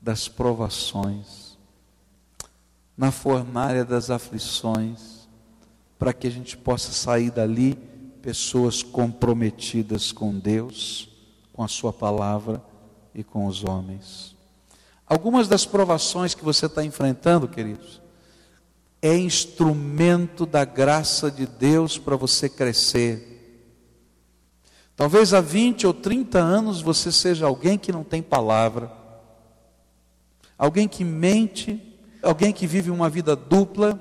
[0.00, 1.56] das provações,
[2.96, 5.28] na fornalha das aflições,
[5.98, 7.76] para que a gente possa sair dali
[8.20, 11.08] pessoas comprometidas com Deus,
[11.52, 12.62] com a Sua palavra
[13.14, 14.36] e com os homens.
[15.12, 18.00] Algumas das provações que você está enfrentando, queridos,
[19.02, 23.68] é instrumento da graça de Deus para você crescer.
[24.96, 28.90] Talvez há 20 ou 30 anos você seja alguém que não tem palavra,
[30.56, 31.78] alguém que mente,
[32.22, 34.00] alguém que vive uma vida dupla,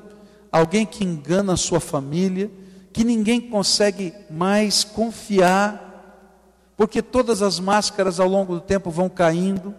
[0.49, 2.49] alguém que engana a sua família,
[2.93, 6.23] que ninguém consegue mais confiar,
[6.77, 9.75] porque todas as máscaras ao longo do tempo vão caindo.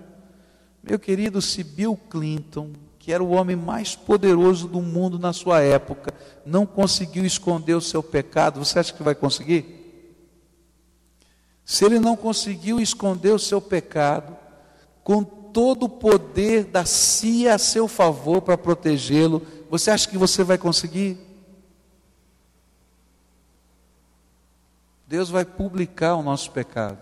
[0.83, 5.61] Meu querido, se Bill Clinton, que era o homem mais poderoso do mundo na sua
[5.61, 6.13] época,
[6.45, 9.81] não conseguiu esconder o seu pecado, você acha que vai conseguir?
[11.65, 14.37] Se ele não conseguiu esconder o seu pecado,
[15.05, 20.43] com todo o poder da CIA a seu favor para protegê-lo, você acha que você
[20.43, 21.19] vai conseguir?
[25.07, 26.99] Deus vai publicar o nosso pecado,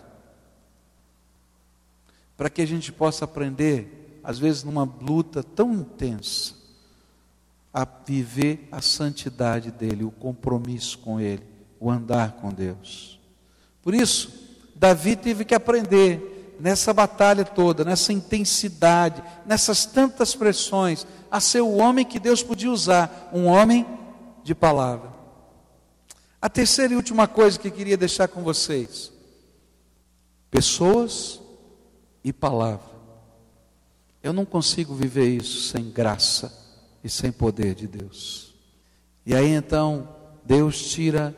[2.41, 6.55] para que a gente possa aprender, às vezes numa luta tão intensa,
[7.71, 11.43] a viver a santidade dEle, o compromisso com Ele,
[11.79, 13.21] o andar com Deus.
[13.83, 14.33] Por isso,
[14.75, 21.77] Davi teve que aprender nessa batalha toda, nessa intensidade, nessas tantas pressões, a ser o
[21.77, 23.87] homem que Deus podia usar, um homem
[24.43, 25.13] de palavra.
[26.41, 29.13] A terceira e última coisa que queria deixar com vocês:
[30.51, 31.40] pessoas
[32.23, 32.91] e palavra.
[34.23, 36.53] Eu não consigo viver isso sem graça
[37.03, 38.55] e sem poder de Deus.
[39.25, 40.09] E aí então,
[40.45, 41.35] Deus tira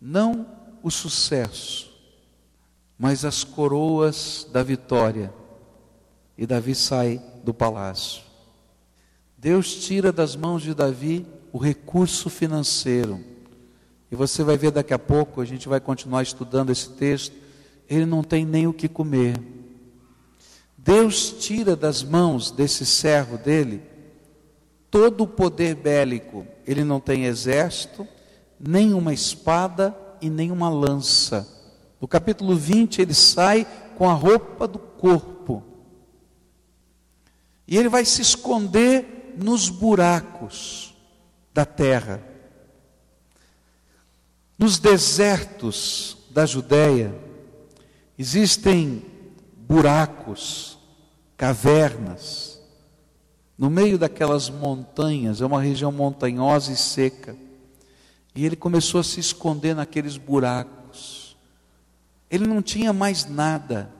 [0.00, 0.46] não
[0.82, 1.90] o sucesso,
[2.98, 5.32] mas as coroas da vitória.
[6.36, 8.22] E Davi sai do palácio.
[9.36, 13.22] Deus tira das mãos de Davi o recurso financeiro.
[14.10, 17.34] E você vai ver daqui a pouco, a gente vai continuar estudando esse texto.
[17.90, 19.36] Ele não tem nem o que comer.
[20.78, 23.82] Deus tira das mãos desse servo dele
[24.90, 26.46] todo o poder bélico.
[26.66, 28.08] Ele não tem exército,
[28.58, 31.60] nem uma espada e nem uma lança
[32.00, 35.62] no capítulo 20, ele sai com a roupa do corpo.
[37.68, 40.96] E ele vai se esconder nos buracos
[41.52, 42.22] da terra.
[44.58, 47.14] Nos desertos da Judéia
[48.20, 49.02] existem
[49.56, 50.78] buracos,
[51.38, 52.60] cavernas.
[53.56, 57.34] No meio daquelas montanhas, é uma região montanhosa e seca.
[58.34, 61.34] E ele começou a se esconder naqueles buracos.
[62.30, 63.90] Ele não tinha mais nada.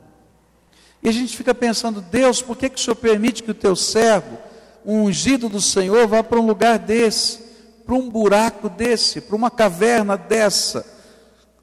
[1.02, 3.74] E a gente fica pensando, Deus, por que, que o Senhor permite que o teu
[3.74, 4.36] servo,
[4.84, 7.38] um ungido do Senhor, vá para um lugar desse,
[7.86, 10.86] para um buraco desse, para uma caverna dessa?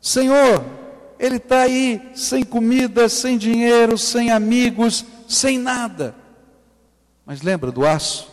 [0.02, 0.87] Senhor,
[1.20, 6.16] ele está aí sem comida, sem dinheiro, sem amigos, sem nada.
[7.26, 8.32] Mas lembra do aço?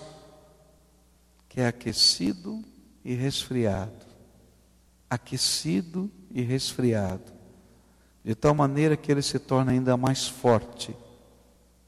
[1.48, 2.62] Que é aquecido
[3.04, 4.04] e resfriado.
[5.08, 7.34] Aquecido e resfriado
[8.24, 10.96] de tal maneira que ele se torna ainda mais forte,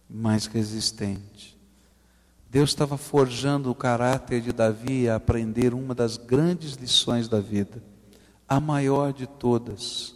[0.09, 1.56] mais resistente.
[2.50, 7.82] Deus estava forjando o caráter de Davi a aprender uma das grandes lições da vida,
[8.46, 10.14] a maior de todas,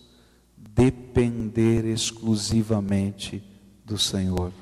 [0.80, 3.42] depender exclusivamente
[3.84, 4.52] do Senhor.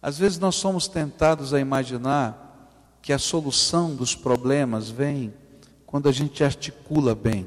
[0.00, 5.32] Às vezes nós somos tentados a imaginar que a solução dos problemas vem
[5.86, 7.46] quando a gente articula bem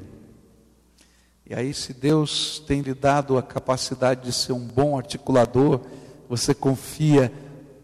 [1.48, 5.80] e aí, se Deus tem lhe dado a capacidade de ser um bom articulador,
[6.28, 7.32] você confia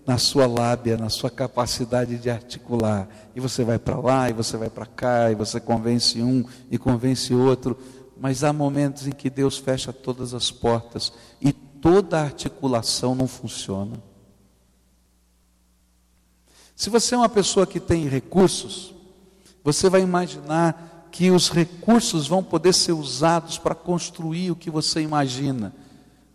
[0.04, 3.08] na sua lábia, na sua capacidade de articular.
[3.36, 6.76] E você vai para lá, e você vai para cá, e você convence um e
[6.76, 7.78] convence outro.
[8.22, 13.26] Mas há momentos em que Deus fecha todas as portas e toda a articulação não
[13.26, 14.00] funciona.
[16.76, 18.94] Se você é uma pessoa que tem recursos,
[19.64, 25.00] você vai imaginar que os recursos vão poder ser usados para construir o que você
[25.00, 25.74] imagina.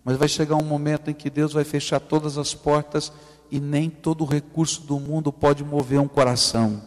[0.04, 3.14] Mas vai chegar um momento em que Deus vai fechar todas as portas
[3.50, 6.82] e nem todo recurso do mundo pode mover um coração.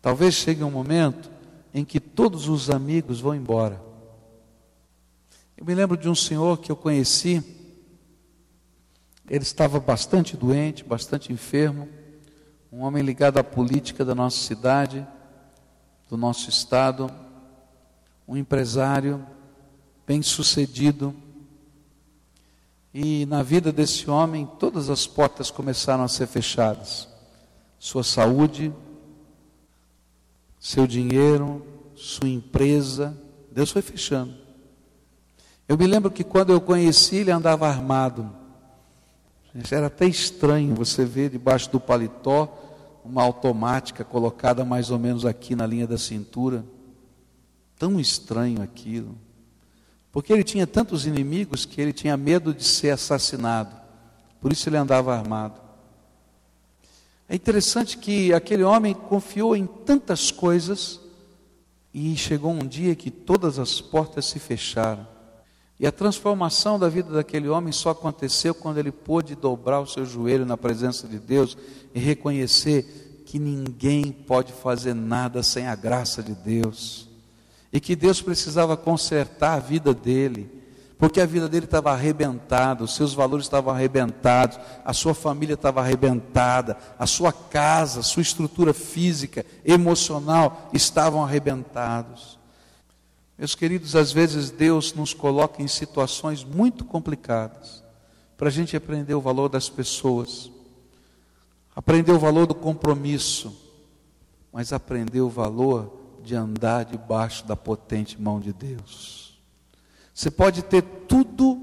[0.00, 1.33] Talvez chegue um momento
[1.74, 3.82] em que todos os amigos vão embora.
[5.56, 7.42] Eu me lembro de um senhor que eu conheci,
[9.28, 11.88] ele estava bastante doente, bastante enfermo,
[12.72, 15.06] um homem ligado à política da nossa cidade
[16.08, 17.10] do nosso estado,
[18.28, 19.26] um empresário
[20.06, 21.14] bem-sucedido.
[22.92, 27.08] E na vida desse homem, todas as portas começaram a ser fechadas.
[27.78, 28.72] Sua saúde,
[30.64, 31.62] seu dinheiro,
[31.94, 33.14] sua empresa,
[33.52, 34.32] Deus foi fechando.
[35.68, 38.34] Eu me lembro que quando eu conheci, ele andava armado.
[39.70, 42.48] Era até estranho você ver debaixo do paletó
[43.04, 46.64] uma automática colocada mais ou menos aqui na linha da cintura.
[47.78, 49.18] Tão estranho aquilo.
[50.10, 53.76] Porque ele tinha tantos inimigos que ele tinha medo de ser assassinado.
[54.40, 55.60] Por isso ele andava armado.
[57.28, 61.00] É interessante que aquele homem confiou em tantas coisas
[61.92, 65.06] e chegou um dia que todas as portas se fecharam.
[65.78, 70.04] E a transformação da vida daquele homem só aconteceu quando ele pôde dobrar o seu
[70.04, 71.56] joelho na presença de Deus
[71.94, 77.08] e reconhecer que ninguém pode fazer nada sem a graça de Deus
[77.74, 80.48] e que Deus precisava consertar a vida dele,
[80.98, 85.80] porque a vida dele estava arrebentada, os seus valores estavam arrebentados, a sua família estava
[85.80, 92.38] arrebentada, a sua casa, a sua estrutura física, emocional estavam arrebentados.
[93.36, 97.82] Meus queridos, às vezes Deus nos coloca em situações muito complicadas
[98.36, 100.50] para a gente aprender o valor das pessoas,
[101.74, 103.54] aprender o valor do compromisso,
[104.52, 105.92] mas aprender o valor
[106.22, 109.23] de andar debaixo da potente mão de Deus.
[110.14, 111.60] Você pode ter tudo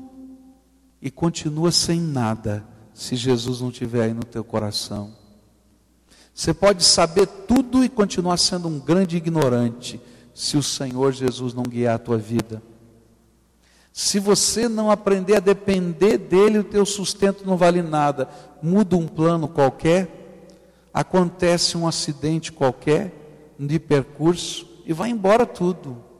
[1.01, 5.15] e continua sem nada se Jesus não estiver aí no teu coração.
[6.33, 10.01] Você pode saber tudo e continuar sendo um grande ignorante
[10.33, 12.61] se o Senhor Jesus não guiar a tua vida.
[13.93, 18.29] Se você não aprender a depender dele, o teu sustento não vale nada.
[18.61, 20.47] Muda um plano qualquer,
[20.93, 23.13] acontece um acidente qualquer,
[23.57, 26.10] de percurso e vai embora tudo.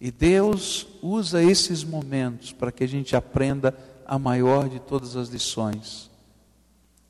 [0.00, 3.76] E Deus usa esses momentos para que a gente aprenda
[4.06, 6.10] a maior de todas as lições.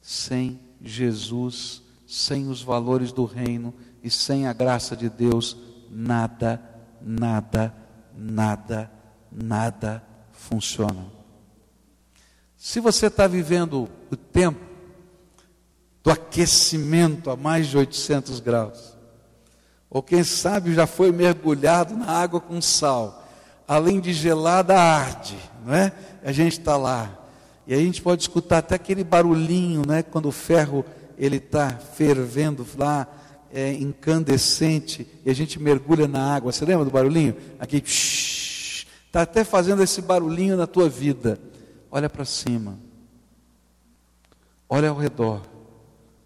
[0.03, 3.73] Sem Jesus, sem os valores do reino
[4.03, 5.57] e sem a graça de Deus,
[5.91, 6.61] nada,
[7.01, 7.75] nada,
[8.17, 8.91] nada,
[9.31, 11.07] nada funciona.
[12.57, 14.71] Se você está vivendo o tempo
[16.03, 18.97] do aquecimento a mais de 800 graus.
[19.91, 23.27] Ou quem sabe já foi mergulhado na água com sal.
[23.67, 25.37] Além de gelada, arde,
[25.67, 25.93] não é?
[26.25, 27.19] A gente está lá.
[27.67, 30.03] E a gente pode escutar até aquele barulhinho, né?
[30.03, 30.85] Quando o ferro
[31.19, 33.07] ele está fervendo lá,
[33.53, 36.53] é, incandescente, e a gente mergulha na água.
[36.53, 37.37] Você lembra do barulhinho?
[37.59, 41.39] Aqui, está até fazendo esse barulhinho na tua vida.
[41.91, 42.79] Olha para cima.
[44.69, 45.43] Olha ao redor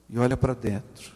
[0.08, 1.13] e olha para dentro.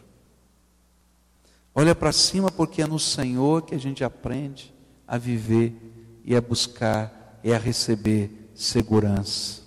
[1.79, 4.75] Olha para cima, porque é no Senhor que a gente aprende
[5.07, 9.63] a viver e a buscar e a receber segurança.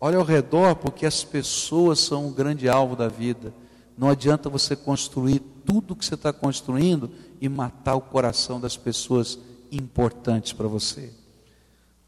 [0.00, 3.52] Olha ao redor, porque as pessoas são um grande alvo da vida.
[3.98, 9.38] Não adianta você construir tudo que você está construindo e matar o coração das pessoas
[9.70, 11.12] importantes para você.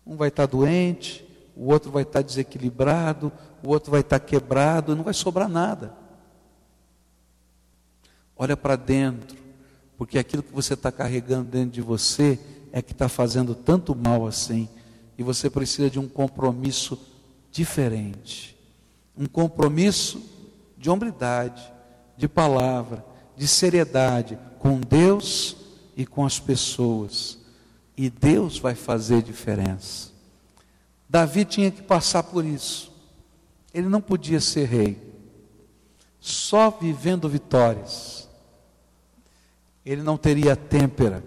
[0.07, 1.23] Um vai estar doente,
[1.55, 3.31] o outro vai estar desequilibrado,
[3.63, 6.00] o outro vai estar quebrado, não vai sobrar nada.
[8.41, 9.37] Olha para dentro,
[9.99, 12.39] porque aquilo que você está carregando dentro de você
[12.73, 14.69] é que está fazendo tanto mal assim,
[15.19, 16.99] e você precisa de um compromisso
[17.53, 18.59] diferente
[19.21, 20.23] um compromisso
[20.79, 21.63] de hombridade,
[22.17, 23.05] de palavra,
[23.37, 25.57] de seriedade com Deus
[25.95, 27.39] e com as pessoas.
[27.95, 30.09] E Deus vai fazer diferença.
[31.07, 32.91] Davi tinha que passar por isso.
[33.75, 34.97] Ele não podia ser rei.
[36.19, 38.27] Só vivendo vitórias.
[39.85, 41.25] Ele não teria têmpera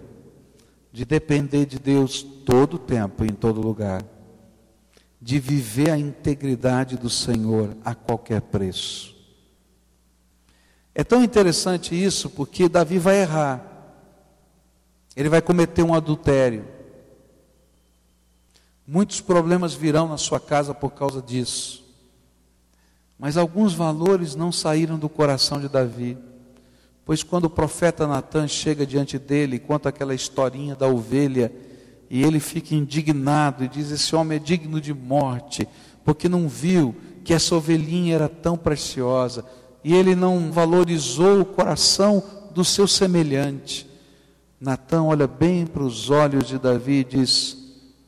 [0.92, 4.04] de depender de Deus todo o tempo, em todo lugar.
[5.20, 9.14] De viver a integridade do Senhor a qualquer preço.
[10.94, 13.74] É tão interessante isso porque Davi vai errar.
[15.16, 16.64] Ele vai cometer um adultério.
[18.86, 21.84] Muitos problemas virão na sua casa por causa disso.
[23.18, 26.18] Mas alguns valores não saíram do coração de Davi.
[27.04, 31.52] Pois quando o profeta Natan chega diante dele e conta aquela historinha da ovelha,
[32.08, 35.68] e ele fica indignado e diz: Esse homem é digno de morte,
[36.04, 39.44] porque não viu que essa ovelhinha era tão preciosa,
[39.82, 42.22] e ele não valorizou o coração
[42.54, 43.86] do seu semelhante.
[44.58, 47.56] Natan olha bem para os olhos de Davi e diz: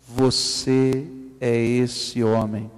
[0.06, 1.06] você
[1.38, 2.70] é esse homem.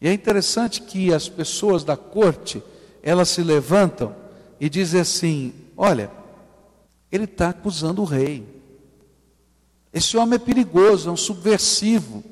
[0.00, 2.60] E é interessante que as pessoas da corte,
[3.00, 4.14] elas se levantam
[4.60, 6.10] e dizem assim: olha,
[7.10, 8.46] ele está acusando o rei.
[9.92, 12.22] Esse homem é perigoso, é um subversivo.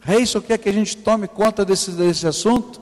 [0.00, 2.80] Rei só quer que a gente tome conta desse, desse assunto?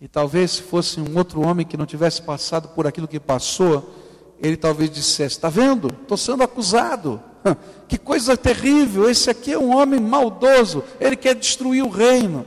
[0.00, 3.94] E talvez se fosse um outro homem que não tivesse passado por aquilo que passou,
[4.40, 5.88] ele talvez dissesse: Está vendo?
[6.02, 7.22] Estou sendo acusado.
[7.88, 9.10] Que coisa terrível!
[9.10, 12.46] Esse aqui é um homem maldoso, ele quer destruir o reino.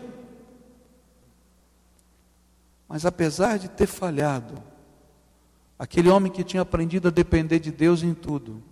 [2.88, 4.56] Mas apesar de ter falhado,
[5.78, 8.64] Aquele homem que tinha aprendido a depender de Deus em tudo,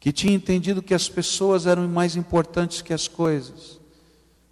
[0.00, 3.80] que tinha entendido que as pessoas eram mais importantes que as coisas,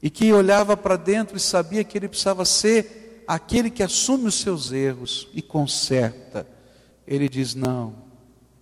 [0.03, 4.35] e que olhava para dentro e sabia que ele precisava ser aquele que assume os
[4.35, 6.47] seus erros e conserta.
[7.07, 7.95] Ele diz: Não,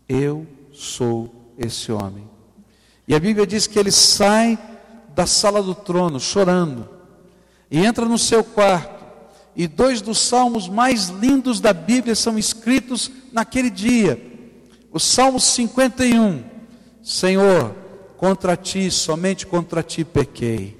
[0.08, 2.28] eu sou esse homem.
[3.06, 4.58] E a Bíblia diz que ele sai
[5.14, 6.88] da sala do trono chorando
[7.70, 8.91] e entra no seu quarto.
[9.55, 14.20] E dois dos salmos mais lindos da Bíblia são escritos naquele dia.
[14.90, 16.44] O Salmo 51.
[17.03, 17.74] Senhor,
[18.16, 20.78] contra ti, somente contra ti pequei.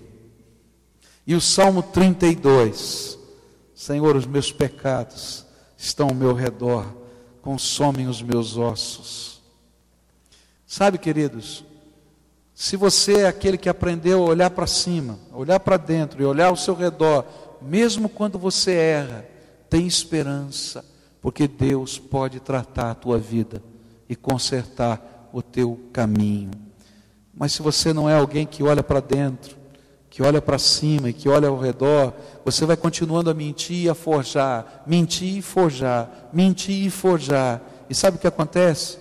[1.27, 3.19] E o Salmo 32.
[3.75, 5.45] Senhor, os meus pecados
[5.77, 6.87] estão ao meu redor,
[7.43, 9.43] consomem os meus ossos.
[10.65, 11.65] Sabe, queridos,
[12.55, 16.47] se você é aquele que aprendeu a olhar para cima, olhar para dentro e olhar
[16.47, 17.27] ao seu redor,
[17.65, 19.27] mesmo quando você erra,
[19.69, 20.85] tem esperança,
[21.21, 23.63] porque Deus pode tratar a tua vida
[24.09, 26.51] e consertar o teu caminho.
[27.35, 29.57] Mas se você não é alguém que olha para dentro,
[30.11, 32.13] que olha para cima e que olha ao redor,
[32.45, 37.63] você vai continuando a mentir e a forjar, mentir e forjar, mentir e forjar.
[37.89, 38.99] E sabe o que acontece?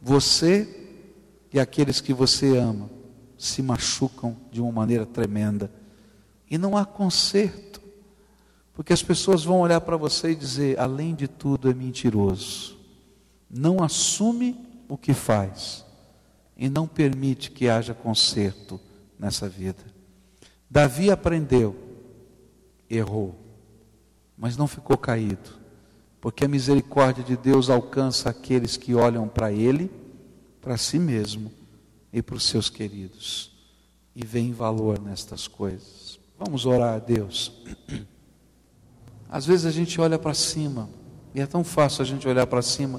[0.00, 0.66] Você
[1.52, 2.88] e aqueles que você ama
[3.36, 5.70] se machucam de uma maneira tremenda.
[6.50, 7.80] E não há conserto,
[8.74, 12.76] porque as pessoas vão olhar para você e dizer: além de tudo, é mentiroso.
[13.48, 14.56] Não assume
[14.88, 15.84] o que faz
[16.56, 18.80] e não permite que haja conserto
[19.18, 19.82] nessa vida.
[20.68, 21.76] Davi aprendeu,
[22.88, 23.34] errou,
[24.36, 25.58] mas não ficou caído,
[26.20, 29.90] porque a misericórdia de Deus alcança aqueles que olham para Ele,
[30.60, 31.50] para si mesmo
[32.12, 33.52] e para os seus queridos,
[34.14, 35.99] e vem valor nestas coisas.
[36.42, 37.52] Vamos orar a Deus.
[39.28, 40.88] Às vezes a gente olha para cima,
[41.34, 42.98] e é tão fácil a gente olhar para cima,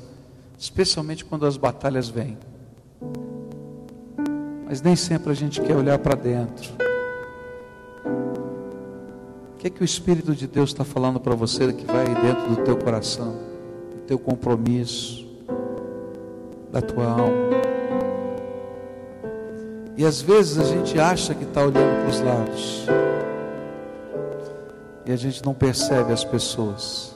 [0.60, 2.38] especialmente quando as batalhas vêm.
[4.64, 6.72] Mas nem sempre a gente quer olhar para dentro.
[9.56, 12.48] O que é que o Espírito de Deus está falando para você que vai dentro
[12.48, 13.40] do teu coração,
[13.92, 15.28] do teu compromisso,
[16.72, 17.50] da tua alma?
[19.98, 22.86] E às vezes a gente acha que está olhando para os lados
[25.06, 27.16] e a gente não percebe as pessoas.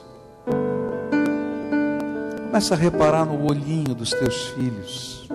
[2.46, 5.28] Começa a reparar no olhinho dos teus filhos.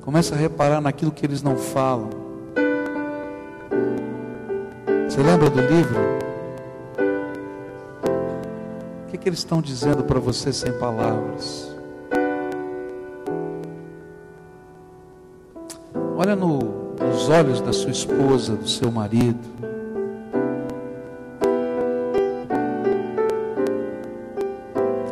[0.00, 2.10] Começa a reparar naquilo que eles não falam.
[5.08, 6.00] Você lembra do livro?
[9.04, 11.74] O que, que eles estão dizendo para você sem palavras?
[16.16, 19.56] Olha no nos olhos da sua esposa, do seu marido.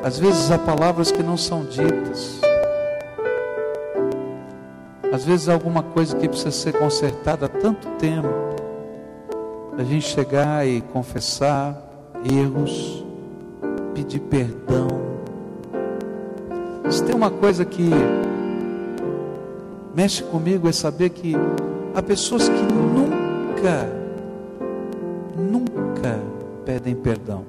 [0.04, 2.40] Às vezes há palavras que não são ditas.
[5.10, 8.28] Às vezes há alguma coisa que precisa ser consertada há tanto tempo.
[9.78, 11.80] A gente chegar e confessar
[12.30, 13.04] erros,
[13.94, 14.88] pedir perdão.
[16.90, 17.90] Se tem uma coisa que
[19.94, 21.34] mexe comigo é saber que
[21.94, 23.88] Há pessoas que nunca,
[25.38, 26.20] nunca
[26.64, 27.44] pedem perdão.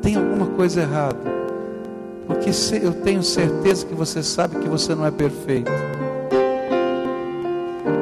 [0.00, 1.30] Tem alguma coisa errada.
[2.26, 2.50] Porque
[2.82, 5.70] eu tenho certeza que você sabe que você não é perfeito.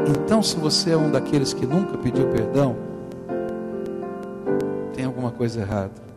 [0.07, 2.76] Então, se você é um daqueles que nunca pediu perdão,
[4.95, 6.11] tem alguma coisa errada.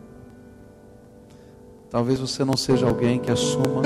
[1.90, 3.82] Talvez você não seja alguém que assuma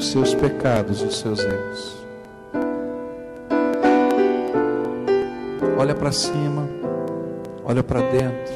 [0.00, 1.96] os seus pecados os seus erros.
[5.78, 6.66] Olha para cima,
[7.62, 8.54] olha para dentro,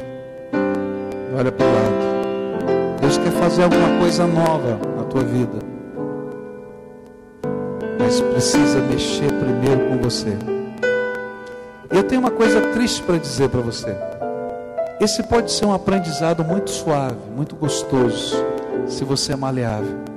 [1.38, 2.98] olha para o lado.
[2.98, 5.58] Deus quer fazer alguma coisa nova na tua vida,
[7.98, 10.38] mas precisa mexer primeiro com você.
[11.90, 13.94] Eu tenho uma coisa triste para dizer para você.
[14.98, 18.34] Esse pode ser um aprendizado muito suave, muito gostoso,
[18.86, 20.13] se você é maleável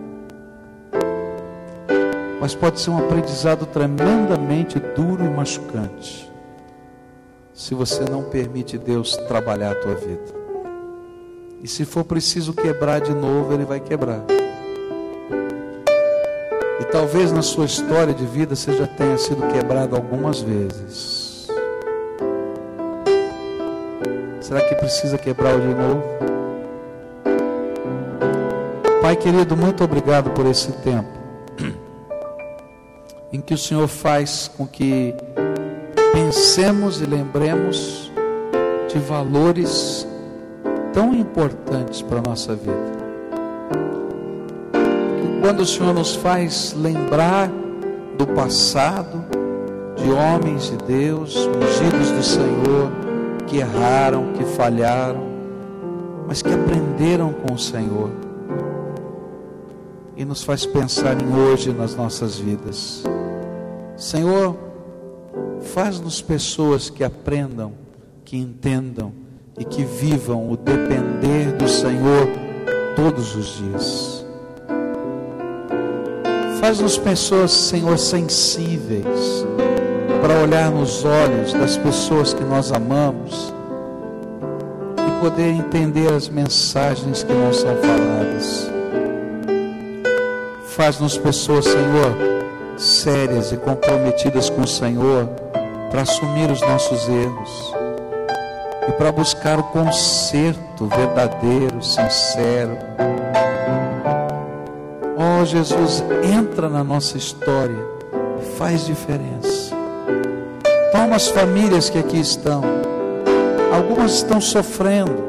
[2.48, 6.32] mas pode ser um aprendizado tremendamente duro e machucante,
[7.54, 10.34] se você não permite Deus trabalhar a tua vida.
[11.62, 14.22] E se for preciso quebrar de novo, Ele vai quebrar.
[16.80, 21.50] E talvez na sua história de vida você já tenha sido quebrado algumas vezes.
[24.40, 26.02] Será que precisa quebrar de novo?
[29.02, 31.17] Pai querido, muito obrigado por esse tempo
[33.38, 35.14] em que o Senhor faz com que
[36.12, 38.12] pensemos e lembremos
[38.92, 40.08] de valores
[40.92, 42.98] tão importantes para a nossa vida.
[44.74, 47.48] Que quando o Senhor nos faz lembrar
[48.18, 49.24] do passado,
[49.98, 52.92] de homens de Deus, ungidos do Senhor,
[53.46, 55.22] que erraram, que falharam,
[56.28, 58.10] mas que aprenderam com o Senhor.
[60.16, 63.04] E nos faz pensar em hoje nas nossas vidas.
[63.98, 64.56] Senhor,
[65.74, 67.74] faz-nos pessoas que aprendam,
[68.24, 69.12] que entendam
[69.58, 72.30] e que vivam o depender do Senhor
[72.96, 74.26] todos os dias.
[76.60, 79.46] Faz-nos pessoas, Senhor, sensíveis
[80.22, 83.52] para olhar nos olhos das pessoas que nós amamos
[85.08, 88.70] e poder entender as mensagens que não são faladas.
[90.66, 92.38] Faz-nos pessoas, Senhor,
[92.78, 95.28] sérias e comprometidas com o Senhor
[95.90, 97.74] para assumir os nossos erros
[98.88, 102.78] e para buscar o conserto verdadeiro, sincero.
[105.18, 107.78] Oh Jesus, entra na nossa história
[108.40, 109.76] e faz diferença.
[110.92, 112.62] Toma as famílias que aqui estão.
[113.74, 115.28] Algumas estão sofrendo.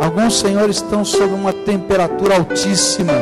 [0.00, 3.12] Alguns senhores estão sob uma temperatura altíssima.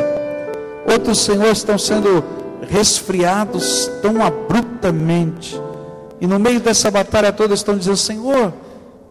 [0.91, 2.23] Outros senhores estão sendo
[2.69, 5.59] resfriados tão abruptamente.
[6.19, 8.53] E no meio dessa batalha toda estão dizendo: Senhor,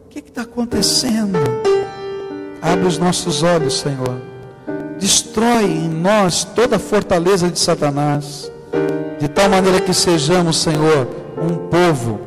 [0.06, 1.38] o que está acontecendo?
[2.62, 4.20] Abre os nossos olhos, Senhor.
[4.98, 8.50] Destrói em nós toda a fortaleza de Satanás.
[9.18, 11.08] De tal maneira que sejamos, Senhor,
[11.40, 12.20] um povo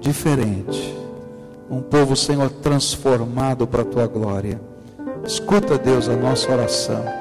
[0.00, 0.96] diferente.
[1.70, 4.60] Um povo, Senhor, transformado para a tua glória.
[5.24, 7.17] Escuta, Deus, a nossa oração.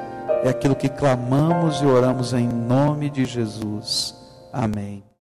[0.48, 4.16] É aquilo que clamamos e oramos em nome de Jesus.
[4.54, 5.07] Amém.